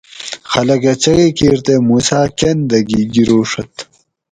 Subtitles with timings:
[0.51, 3.73] خلکہ چغی کیر تے موسیٰ کۤن دہ گی گروڛت